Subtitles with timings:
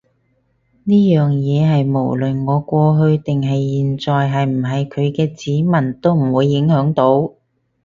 [0.83, 7.33] 呢樣嘢係無論我過去定係現在係唔係佢嘅子民都唔會影響到